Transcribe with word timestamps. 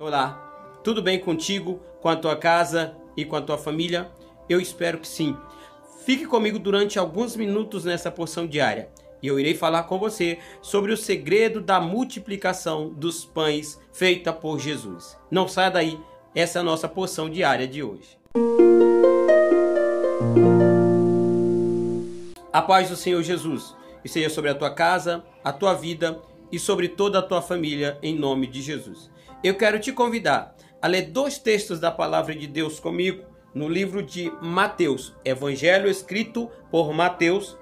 Olá, 0.00 0.80
tudo 0.82 1.02
bem 1.02 1.18
contigo, 1.18 1.78
com 2.00 2.08
a 2.08 2.16
tua 2.16 2.34
casa 2.34 2.96
e 3.14 3.22
com 3.22 3.36
a 3.36 3.42
tua 3.42 3.58
família? 3.58 4.10
Eu 4.48 4.58
espero 4.58 4.96
que 4.96 5.06
sim. 5.06 5.36
Fique 6.06 6.24
comigo 6.24 6.58
durante 6.58 6.98
alguns 6.98 7.36
minutos 7.36 7.84
nessa 7.84 8.10
porção 8.10 8.46
diária 8.46 8.88
e 9.22 9.26
eu 9.26 9.38
irei 9.38 9.54
falar 9.54 9.82
com 9.82 9.98
você 9.98 10.38
sobre 10.62 10.90
o 10.90 10.96
segredo 10.96 11.60
da 11.60 11.82
multiplicação 11.82 12.88
dos 12.88 13.26
pães 13.26 13.78
feita 13.92 14.32
por 14.32 14.58
Jesus. 14.58 15.18
Não 15.30 15.46
saia 15.46 15.70
daí, 15.70 16.00
essa 16.34 16.58
é 16.58 16.62
a 16.62 16.64
nossa 16.64 16.88
porção 16.88 17.28
diária 17.28 17.68
de 17.68 17.82
hoje. 17.82 18.18
A 22.50 22.62
paz 22.62 22.88
do 22.88 22.96
Senhor 22.96 23.22
Jesus 23.22 23.76
esteja 24.02 24.30
sobre 24.30 24.48
a 24.48 24.54
tua 24.54 24.70
casa, 24.70 25.22
a 25.44 25.52
tua 25.52 25.74
vida 25.74 26.22
e 26.52 26.58
sobre 26.58 26.88
toda 26.88 27.18
a 27.18 27.22
tua 27.22 27.42
família, 27.42 27.98
em 28.02 28.16
nome 28.16 28.46
de 28.46 28.60
Jesus. 28.60 29.10
Eu 29.42 29.54
quero 29.54 29.78
te 29.78 29.92
convidar 29.92 30.54
a 30.82 30.86
ler 30.86 31.10
dois 31.10 31.38
textos 31.38 31.78
da 31.78 31.90
palavra 31.90 32.34
de 32.34 32.46
Deus 32.46 32.80
comigo 32.80 33.24
no 33.54 33.68
livro 33.68 34.02
de 34.02 34.32
Mateus, 34.40 35.14
Evangelho 35.24 35.90
escrito 35.90 36.50
por 36.70 36.92
Mateus, 36.92 37.58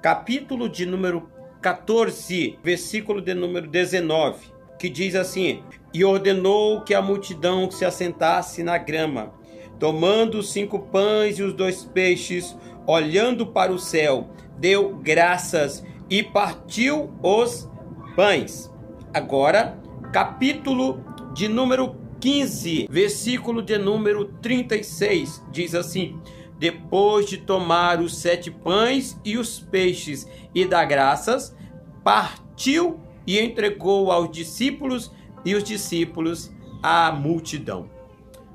capítulo 0.00 0.68
de 0.68 0.86
número 0.86 1.28
14, 1.60 2.58
versículo 2.62 3.20
de 3.20 3.34
número 3.34 3.68
19, 3.68 4.52
que 4.78 4.88
diz 4.88 5.14
assim: 5.14 5.62
E 5.92 6.04
ordenou 6.04 6.82
que 6.82 6.94
a 6.94 7.02
multidão 7.02 7.70
se 7.70 7.84
assentasse 7.84 8.62
na 8.62 8.78
grama, 8.78 9.32
tomando 9.78 10.38
os 10.38 10.52
cinco 10.52 10.78
pães 10.78 11.38
e 11.38 11.42
os 11.42 11.52
dois 11.52 11.84
peixes, 11.84 12.56
olhando 12.86 13.46
para 13.46 13.72
o 13.72 13.78
céu, 13.78 14.30
deu 14.58 14.96
graças 14.96 15.84
e 16.08 16.22
partiu 16.22 17.12
os 17.22 17.68
pães. 18.14 18.70
Agora, 19.12 19.78
capítulo 20.12 21.02
de 21.32 21.48
número 21.48 21.96
15, 22.20 22.86
versículo 22.90 23.62
de 23.62 23.78
número 23.78 24.26
36, 24.40 25.42
diz 25.50 25.74
assim: 25.74 26.20
Depois 26.58 27.26
de 27.26 27.38
tomar 27.38 28.00
os 28.00 28.16
sete 28.16 28.50
pães 28.50 29.18
e 29.24 29.36
os 29.36 29.58
peixes 29.58 30.28
e 30.54 30.64
dar 30.64 30.84
graças, 30.84 31.56
partiu 32.04 33.00
e 33.26 33.40
entregou 33.40 34.10
aos 34.10 34.30
discípulos 34.30 35.10
e 35.44 35.54
os 35.54 35.64
discípulos 35.64 36.50
à 36.82 37.10
multidão. 37.10 37.90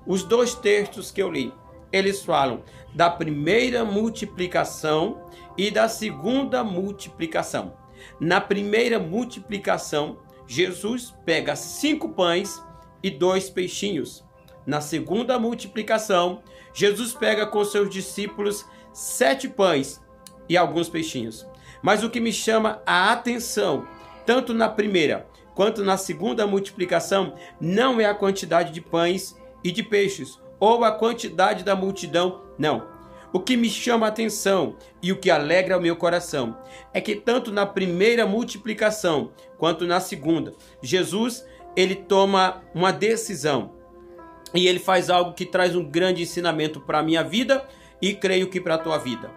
Os 0.06 0.24
dois 0.24 0.56
textos 0.56 1.12
que 1.12 1.22
eu 1.22 1.32
li, 1.32 1.52
eles 1.92 2.24
falam 2.24 2.62
da 2.94 3.10
primeira 3.10 3.84
multiplicação 3.84 5.22
e 5.58 5.70
da 5.70 5.90
segunda 5.90 6.64
multiplicação. 6.64 7.74
Na 8.20 8.42
primeira 8.42 9.00
multiplicação, 9.00 10.20
Jesus 10.48 11.14
pega 11.26 11.56
cinco 11.56 12.10
pães 12.10 12.62
e 13.04 13.10
dois 13.10 13.50
peixinhos. 13.50 14.24
Na 14.66 14.82
segunda 14.82 15.40
multiplicação, 15.40 16.42
Jesus 16.74 17.14
pega 17.14 17.46
com 17.46 17.64
seus 17.64 17.90
discípulos 17.90 18.66
sete 18.94 19.48
pães 19.48 20.02
e 20.50 20.58
alguns 20.58 20.90
peixinhos. 20.90 21.48
Mas 21.82 22.04
o 22.04 22.10
que 22.10 22.20
me 22.20 22.34
chama 22.34 22.82
a 22.86 23.12
atenção, 23.12 23.88
tanto 24.26 24.54
na 24.54 24.68
primeira 24.68 25.28
quanto 25.54 25.84
na 25.84 25.98
segunda 25.98 26.46
multiplicação, 26.46 27.34
não 27.60 28.00
é 28.00 28.06
a 28.06 28.14
quantidade 28.14 28.72
de 28.72 28.80
pães 28.80 29.36
e 29.64 29.72
de 29.72 29.82
peixes, 29.82 30.40
ou 30.60 30.84
a 30.84 30.92
quantidade 30.92 31.64
da 31.64 31.76
multidão, 31.76 32.44
não. 32.60 32.97
O 33.34 33.40
que 33.40 33.58
me 33.58 33.70
chama 33.70 34.06
a 34.06 34.10
atenção 34.10 34.78
e 35.02 35.12
o 35.12 35.18
que 35.18 35.30
alegra 35.30 35.78
o 35.78 35.82
meu 35.82 35.96
coração 35.96 36.58
é 36.94 37.02
que 37.02 37.16
tanto 37.16 37.52
na 37.52 37.66
primeira 37.66 38.26
multiplicação 38.26 39.32
quanto 39.58 39.86
na 39.86 40.00
segunda, 40.00 40.54
Jesus 40.82 41.46
ele 41.76 41.96
toma 41.96 42.64
uma 42.74 42.92
decisão 42.92 43.76
e 44.54 44.68
ele 44.68 44.80
faz 44.80 45.10
algo 45.10 45.34
que 45.34 45.46
traz 45.46 45.76
um 45.76 45.84
grande 45.84 46.24
ensinamento 46.24 46.80
para 46.80 47.00
a 47.00 47.04
minha 47.04 47.24
vida 47.24 47.68
e 48.02 48.14
creio 48.14 48.50
que 48.50 48.62
para 48.62 48.76
a 48.76 48.80
tua 48.80 48.98
vida. 48.98 49.30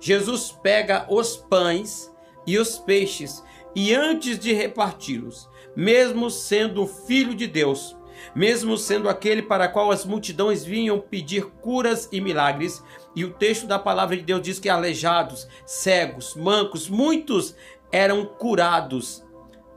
Jesus 0.00 0.56
pega 0.62 1.06
os 1.08 1.36
pães 1.36 2.12
e 2.46 2.58
os 2.58 2.78
peixes 2.78 3.42
e 3.74 3.94
antes 3.94 4.38
de 4.38 4.52
reparti-los, 4.52 5.48
mesmo 5.74 6.30
sendo 6.30 6.86
filho 6.86 7.34
de 7.34 7.46
Deus, 7.46 7.96
mesmo 8.34 8.76
sendo 8.76 9.08
aquele 9.08 9.42
para 9.42 9.68
qual 9.68 9.90
as 9.90 10.04
multidões 10.04 10.64
vinham 10.64 11.00
pedir 11.00 11.46
curas 11.60 12.08
e 12.12 12.20
milagres, 12.20 12.82
e 13.14 13.24
o 13.24 13.32
texto 13.32 13.66
da 13.66 13.78
palavra 13.78 14.16
de 14.16 14.22
Deus 14.22 14.42
diz 14.42 14.58
que 14.58 14.68
aleijados, 14.68 15.48
cegos, 15.66 16.34
mancos, 16.34 16.88
muitos 16.88 17.54
eram 17.90 18.24
curados 18.24 19.26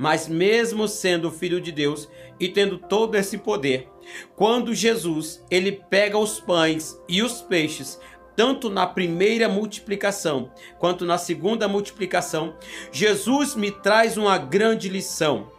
mas 0.02 0.28
mesmo 0.28 0.88
sendo 0.88 1.30
filho 1.30 1.62
de 1.62 1.72
Deus 1.72 2.10
e 2.40 2.50
tendo 2.50 2.80
todo 2.80 3.14
esse 3.14 3.38
poder, 3.38 3.88
quando 4.36 4.74
Jesus 4.74 5.46
ele 5.48 5.72
pega 5.72 6.18
os 6.18 6.40
pães 6.40 7.00
e 7.08 7.22
os 7.22 7.44
peixes, 7.44 8.00
tanto 8.36 8.68
na 8.68 8.88
primeira 8.88 9.48
multiplicação 9.48 10.52
quanto 10.80 11.06
na 11.06 11.20
segunda 11.20 11.68
multiplicação, 11.68 12.56
Jesus 12.92 13.54
me 13.54 13.70
traz 13.70 14.18
uma 14.18 14.40
grande 14.40 14.90
lição. 14.90 15.52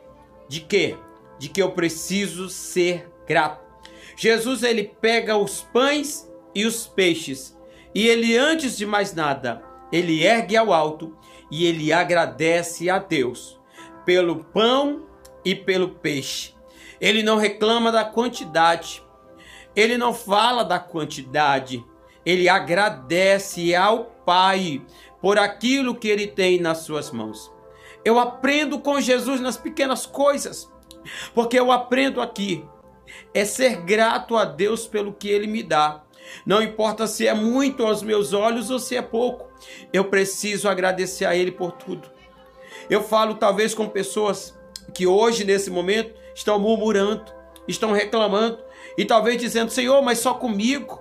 De 0.48 0.60
quê? 0.60 0.96
De 1.42 1.48
que 1.48 1.60
eu 1.60 1.72
preciso 1.72 2.48
ser 2.48 3.10
grato. 3.26 3.60
Jesus 4.16 4.62
ele 4.62 4.84
pega 4.84 5.36
os 5.36 5.60
pães 5.60 6.30
e 6.54 6.64
os 6.64 6.86
peixes 6.86 7.58
e 7.92 8.06
ele 8.06 8.36
antes 8.36 8.76
de 8.76 8.86
mais 8.86 9.12
nada, 9.12 9.60
ele 9.90 10.22
ergue 10.22 10.56
ao 10.56 10.72
alto 10.72 11.16
e 11.50 11.66
ele 11.66 11.92
agradece 11.92 12.88
a 12.88 13.00
Deus 13.00 13.60
pelo 14.04 14.44
pão 14.44 15.06
e 15.44 15.52
pelo 15.52 15.88
peixe. 15.88 16.54
Ele 17.00 17.24
não 17.24 17.36
reclama 17.36 17.90
da 17.90 18.04
quantidade. 18.04 19.02
Ele 19.74 19.98
não 19.98 20.14
fala 20.14 20.62
da 20.62 20.78
quantidade. 20.78 21.84
Ele 22.24 22.48
agradece 22.48 23.74
ao 23.74 24.04
Pai 24.24 24.80
por 25.20 25.36
aquilo 25.36 25.96
que 25.96 26.06
ele 26.06 26.28
tem 26.28 26.60
nas 26.60 26.78
suas 26.78 27.10
mãos. 27.10 27.52
Eu 28.04 28.20
aprendo 28.20 28.78
com 28.78 29.00
Jesus 29.00 29.40
nas 29.40 29.56
pequenas 29.56 30.06
coisas, 30.06 30.70
porque 31.34 31.58
eu 31.58 31.70
aprendo 31.70 32.20
aqui 32.20 32.64
é 33.34 33.44
ser 33.44 33.76
grato 33.82 34.36
a 34.36 34.44
Deus 34.44 34.86
pelo 34.86 35.12
que 35.12 35.28
ele 35.28 35.46
me 35.46 35.62
dá. 35.62 36.02
Não 36.46 36.62
importa 36.62 37.06
se 37.06 37.26
é 37.26 37.34
muito 37.34 37.84
aos 37.84 38.02
meus 38.02 38.32
olhos 38.32 38.70
ou 38.70 38.78
se 38.78 38.96
é 38.96 39.02
pouco, 39.02 39.50
eu 39.92 40.04
preciso 40.04 40.68
agradecer 40.68 41.24
a 41.24 41.36
ele 41.36 41.50
por 41.50 41.72
tudo. 41.72 42.10
Eu 42.88 43.02
falo 43.02 43.34
talvez 43.34 43.74
com 43.74 43.88
pessoas 43.88 44.58
que 44.94 45.06
hoje, 45.06 45.44
nesse 45.44 45.70
momento, 45.70 46.14
estão 46.34 46.58
murmurando, 46.58 47.24
estão 47.66 47.92
reclamando 47.92 48.58
e 48.96 49.04
talvez 49.04 49.38
dizendo: 49.38 49.70
Senhor, 49.70 50.02
mas 50.02 50.18
só 50.18 50.34
comigo, 50.34 51.00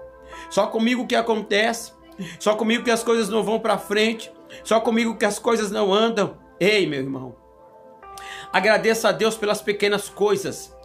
só 0.49 0.67
comigo 0.67 1.07
que 1.07 1.15
acontece, 1.15 1.93
só 2.39 2.55
comigo 2.55 2.83
que 2.83 2.91
as 2.91 3.03
coisas 3.03 3.29
não 3.29 3.43
vão 3.43 3.59
para 3.59 3.77
frente, 3.77 4.31
só 4.63 4.79
comigo 4.79 5.17
que 5.17 5.25
as 5.25 5.39
coisas 5.39 5.71
não 5.71 5.93
andam. 5.93 6.37
Ei, 6.59 6.85
meu 6.85 6.99
irmão, 6.99 7.35
agradeça 8.51 9.09
a 9.09 9.11
Deus 9.11 9.35
pelas 9.35 9.61
pequenas 9.61 10.09
coisas, 10.09 10.75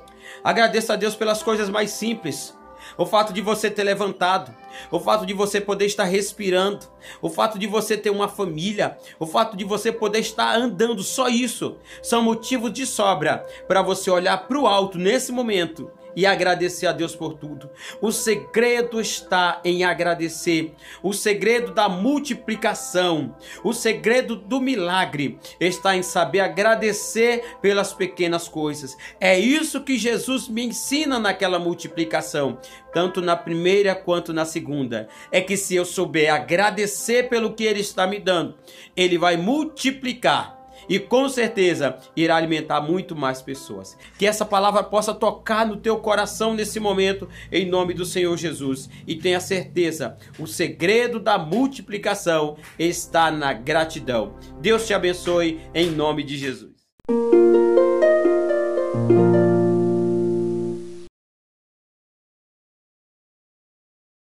agradeça 0.43 0.93
a 0.93 0.97
Deus 0.97 1.15
pelas 1.15 1.43
coisas 1.43 1.69
mais 1.69 1.91
simples. 1.91 2.55
O 2.97 3.05
fato 3.05 3.33
de 3.33 3.41
você 3.41 3.69
ter 3.69 3.83
levantado, 3.83 4.55
o 4.93 5.01
fato 5.01 5.27
de 5.27 5.35
você 5.35 5.61
poder 5.61 5.87
estar 5.87 6.05
respirando, 6.05 6.87
o 7.21 7.29
fato 7.29 7.59
de 7.59 7.67
você 7.67 7.97
ter 7.97 8.11
uma 8.11 8.29
família, 8.29 8.97
o 9.19 9.27
fato 9.27 9.57
de 9.57 9.65
você 9.65 9.91
poder 9.91 10.21
estar 10.21 10.55
andando, 10.55 11.03
só 11.03 11.29
isso 11.29 11.77
são 12.01 12.23
motivos 12.23 12.73
de 12.73 12.87
sobra 12.87 13.45
para 13.67 13.83
você 13.83 14.09
olhar 14.09 14.47
para 14.47 14.59
o 14.59 14.69
alto 14.69 14.99
nesse 14.99 15.33
momento 15.33 15.91
e 16.17 16.25
agradecer 16.25 16.87
a 16.87 16.93
Deus 16.93 17.15
por 17.15 17.35
tudo. 17.35 17.69
O 18.01 18.11
segredo 18.11 18.99
está 18.99 19.61
em 19.63 19.85
agradecer. 19.85 20.75
O 21.03 21.13
segredo 21.13 21.75
da 21.75 21.91
multiplicação, 21.91 23.37
o 23.63 23.75
segredo 23.75 24.35
do 24.35 24.59
milagre 24.59 25.39
está 25.61 25.95
em 25.95 26.03
saber 26.03 26.41
agradecer 26.41 27.45
pelas 27.61 27.93
pequenas 27.93 28.49
coisas. 28.49 28.97
É 29.21 29.39
isso 29.39 29.83
que 29.83 29.99
Jesus 29.99 30.49
me 30.49 30.65
ensina 30.65 31.19
naquela 31.19 31.59
multiplicação, 31.59 32.59
tanto 32.95 33.21
na 33.21 33.37
primeira 33.37 33.95
quanto 33.95 34.33
na 34.33 34.47
segunda. 34.47 35.09
É 35.31 35.43
que 35.43 35.57
se 35.57 35.77
eu 35.77 35.85
souber 35.85 36.33
agradecer 36.33 37.29
pelo 37.29 37.53
que 37.53 37.65
ele 37.65 37.81
está 37.81 38.07
me 38.07 38.19
dando, 38.19 38.55
ele 38.97 39.19
vai 39.19 39.37
multiplicar 39.37 40.57
e 40.89 40.99
com 40.99 41.29
certeza 41.29 41.99
irá 42.15 42.37
alimentar 42.37 42.81
muito 42.81 43.17
mais 43.17 43.43
pessoas. 43.43 43.97
Que 44.19 44.27
essa 44.27 44.45
palavra 44.45 44.83
possa 44.83 45.15
tocar 45.15 45.67
no 45.67 45.77
teu 45.77 45.99
coração 45.99 46.55
nesse 46.55 46.79
momento, 46.79 47.29
em 47.51 47.67
nome 47.67 47.95
do 47.95 48.05
Senhor 48.05 48.37
Jesus. 48.37 48.89
E 49.07 49.15
tenha 49.17 49.41
certeza, 49.41 50.17
o 50.39 50.47
segredo 50.47 51.19
da 51.19 51.39
multiplicação 51.39 52.57
está 52.79 53.31
na 53.31 53.53
gratidão. 53.53 54.35
Deus 54.61 54.87
te 54.87 54.95
abençoe 54.95 55.61
em 55.75 55.91
nome 55.91 56.23
de 56.23 56.37
Jesus. 56.37 56.76